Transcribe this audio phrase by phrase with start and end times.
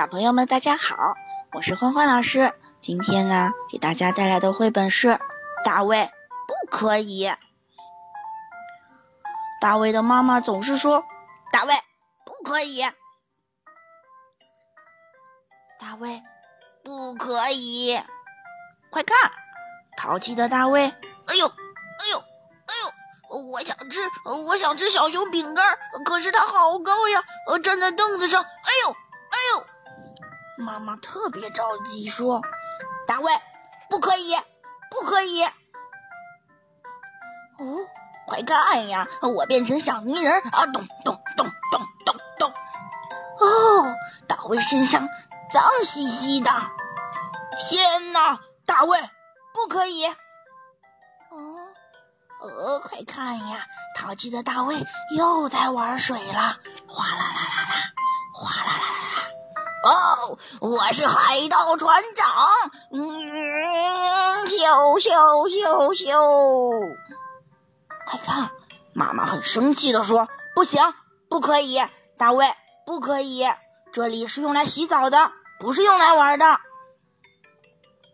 [0.00, 1.14] 小朋友们，大家好，
[1.52, 2.54] 我是欢欢老师。
[2.80, 5.08] 今天呢，给大家带来的绘本是
[5.62, 6.10] 《大卫
[6.48, 7.28] 不可以》。
[9.60, 11.04] 大卫的妈妈总是说
[11.52, 11.74] ：“大卫
[12.24, 12.80] 不可以。”
[15.78, 16.22] 大卫
[16.82, 18.02] 不可以！
[18.90, 19.30] 快看，
[19.98, 20.84] 淘气的大卫！
[21.26, 22.72] 哎呦，哎呦，哎
[23.34, 23.36] 呦！
[23.52, 27.22] 我想吃，我想吃小熊饼干，可是它好高呀！
[27.62, 28.96] 站在凳子上，哎呦！
[30.60, 32.42] 妈妈特别着急，说
[33.08, 33.32] ：“大卫，
[33.88, 34.36] 不可以，
[34.90, 35.42] 不可以！
[35.42, 35.50] 哦，
[38.26, 40.66] 快看呀，我变成小泥人啊！
[40.66, 42.52] 咚咚咚咚咚咚！
[43.40, 43.94] 哦，
[44.28, 45.08] 大卫身上
[45.52, 46.50] 脏兮兮的！
[47.58, 48.98] 天哪，大卫，
[49.52, 50.06] 不可以！
[50.06, 50.14] 哦，
[52.40, 54.86] 呃，快看呀，淘气的大卫
[55.16, 57.49] 又在玩水了，哗啦，啦啦！”
[60.60, 62.46] 我是海盗船长，
[62.92, 66.80] 嗯，咻咻咻咻！
[68.06, 68.50] 快看，
[68.94, 70.82] 妈妈很生气的说：“不行，
[71.28, 71.80] 不可以，
[72.18, 72.54] 大卫，
[72.86, 73.46] 不可以，
[73.92, 76.46] 这里是用来洗澡的，不是用来玩的。”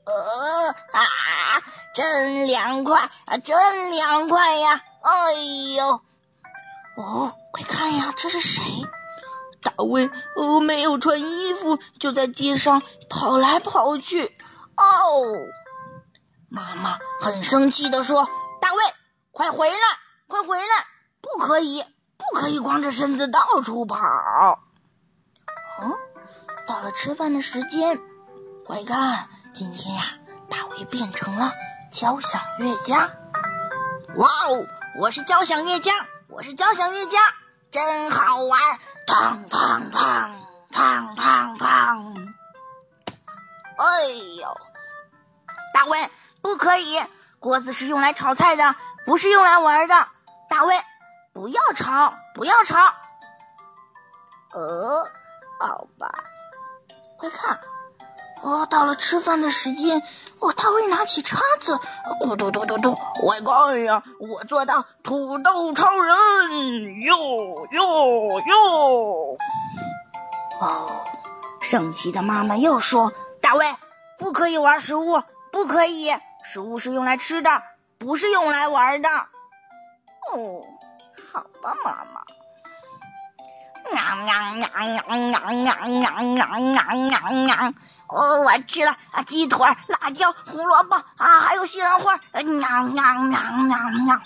[0.06, 1.02] 呃啊，
[1.94, 4.80] 真凉快啊，真凉快呀！
[5.02, 5.32] 哎
[5.76, 6.00] 呦，
[6.96, 8.62] 哦，快看呀，这是谁？
[9.66, 14.26] 大卫哦，没有穿衣服，就在街上跑来跑去。
[14.26, 14.32] 哦，
[16.48, 18.28] 妈妈很生气的说
[18.62, 18.80] ：“大卫，
[19.32, 19.76] 快回来，
[20.28, 20.86] 快回来，
[21.20, 21.82] 不可以，
[22.16, 23.98] 不可以光着身子到处跑。”
[25.82, 25.92] 嗯，
[26.68, 27.98] 到了吃饭的时间，
[28.64, 30.02] 快看，今天呀，
[30.48, 31.52] 大卫变成了
[31.90, 33.10] 交响乐家。
[34.14, 34.64] 哇哦，
[35.00, 35.92] 我是交响乐家，
[36.28, 37.18] 我是交响乐家，
[37.72, 38.60] 真好玩。
[39.06, 40.30] 砰砰砰
[40.72, 42.34] 砰砰砰！
[43.78, 44.06] 哎
[44.40, 44.56] 呦，
[45.72, 46.10] 大卫
[46.42, 47.00] 不可以，
[47.38, 48.74] 锅子是用来炒菜的，
[49.04, 49.94] 不是用来玩的。
[50.50, 50.82] 大卫，
[51.32, 52.76] 不要吵，不要吵。
[54.52, 55.04] 呃，
[55.60, 56.10] 好吧，
[57.18, 57.60] 快看，
[58.42, 60.02] 哦，到了吃饭的时间，
[60.40, 61.80] 哦，他会拿起叉子，
[62.20, 67.00] 咕嘟嘟嘟嘟，我，哎呀，我做到土豆超人。
[67.00, 69.36] 哟哟哟。
[70.60, 71.04] 哦，
[71.60, 73.74] 生气的妈妈又说，大卫，
[74.18, 76.14] 不可以玩食物，不可以，
[76.44, 77.62] 食物是用来吃的，
[77.98, 79.08] 不是用来玩的。
[79.08, 80.62] 哦，
[81.32, 82.22] 好吧，妈妈。
[88.08, 89.58] 哦，我吃了啊，鸡腿、
[89.88, 92.20] 辣椒、胡萝卜啊，还有西兰花。
[92.32, 94.22] 娘娘娘娘娘！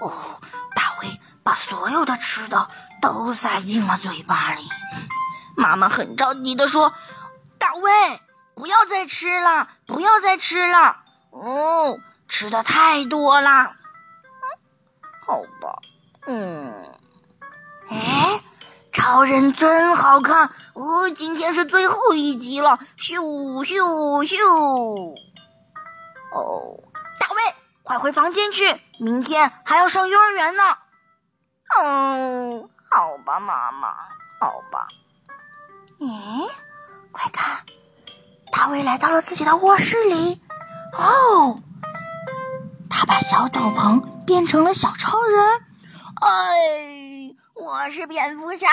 [0.00, 0.40] 哦，
[0.74, 2.68] 大卫把所有的吃的
[3.02, 4.68] 都塞进了嘴巴里。
[5.56, 6.94] 妈妈很着急的说
[7.58, 8.20] ：“大卫，
[8.54, 10.96] 不要再吃了，不要再吃了。
[11.30, 11.98] 哦，
[12.28, 13.50] 吃的太多了。
[13.50, 13.74] 嗯，
[15.26, 15.80] 好吧，
[16.26, 16.59] 嗯。
[18.92, 20.50] 超人真好看。
[20.74, 22.78] 哦，今天是最后一集了。
[22.98, 25.14] 咻咻咻！
[26.32, 26.80] 哦，
[27.18, 30.62] 大卫，快回房间去，明天还要上幼儿园呢。
[31.78, 33.88] 嗯，好吧，妈妈，
[34.40, 34.88] 好吧。”
[36.00, 36.48] 咦，
[37.12, 37.64] 快看，
[38.52, 40.40] 大卫来到了自己的卧室里。
[40.92, 41.60] 哦，
[42.88, 45.60] 他把小斗篷变成了小超人。
[46.20, 46.99] 哎，
[47.60, 48.66] 我是蝙蝠侠，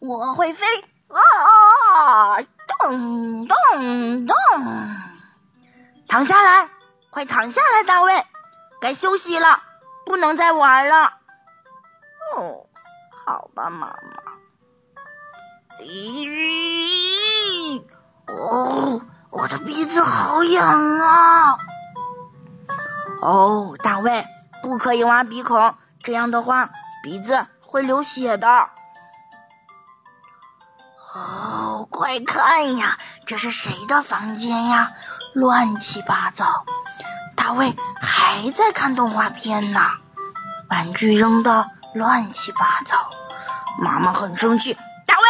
[0.00, 0.66] 我会飞
[1.08, 2.42] 啊！
[2.68, 4.36] 咚咚咚，
[6.06, 6.68] 躺下来，
[7.08, 8.26] 快躺下来，大卫，
[8.82, 9.62] 该休息了，
[10.04, 11.14] 不能再玩了。
[12.36, 12.66] 哦，
[13.24, 13.96] 好吧，妈妈。
[15.80, 17.82] 咦，
[18.26, 19.00] 哦，
[19.30, 21.56] 我的鼻子好痒啊！
[23.22, 24.26] 哦，大卫，
[24.62, 26.68] 不可以挖鼻孔，这样的话
[27.02, 28.70] 鼻子会流血的。
[31.12, 34.92] 哦，快看呀，这是谁的房间呀？
[35.34, 36.64] 乱七八糟。
[37.36, 39.80] 大卫还在看动画片呢，
[40.70, 43.10] 玩具扔的乱七八糟。
[43.80, 44.74] 妈妈很生气。
[45.04, 45.22] 大卫，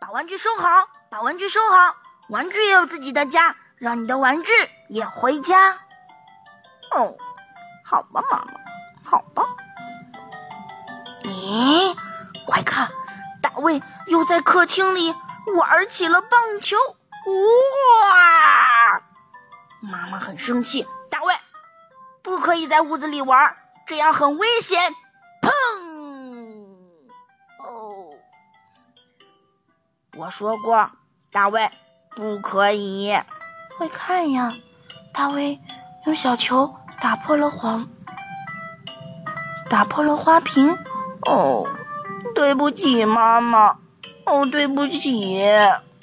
[0.00, 0.66] 把玩具收好，
[1.08, 1.94] 把玩具收好。
[2.30, 4.50] 玩具也有自己的家，让你的玩具
[4.88, 5.74] 也回家。
[6.90, 7.14] 哦，
[7.88, 8.44] 好吧，妈妈，
[14.50, 15.14] 客厅里
[15.56, 16.76] 玩起了棒球。
[18.08, 19.00] 哇！
[19.80, 21.32] 妈妈很生气，大卫
[22.24, 23.54] 不可以在屋子里玩，
[23.86, 24.92] 这样很危险。
[25.40, 25.50] 砰！
[27.64, 28.10] 哦
[30.16, 30.90] 我说过，
[31.30, 31.70] 大卫，
[32.16, 33.16] 不可以！
[33.78, 34.52] 快看呀，
[35.14, 35.60] 大卫
[36.06, 37.88] 用小球打破了黄，
[39.68, 40.76] 打破了花瓶。
[41.24, 41.68] 哦，
[42.34, 43.76] 对不起，妈妈。
[44.26, 45.40] 哦，对不起。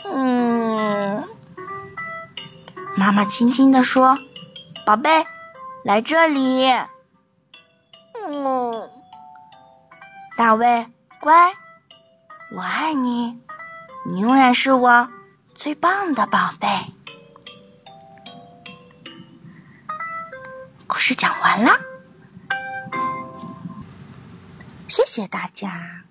[0.03, 1.27] 嗯，
[2.95, 4.17] 妈妈轻轻地说
[4.85, 5.25] ：“宝贝，
[5.83, 6.67] 来这里。”
[8.29, 8.89] 哦，
[10.37, 10.87] 大卫，
[11.21, 11.53] 乖，
[12.51, 13.39] 我爱你，
[14.05, 15.09] 你永远是我
[15.55, 16.67] 最棒的宝贝。
[20.87, 21.79] 故事讲完了，
[24.87, 26.06] 谢谢大家。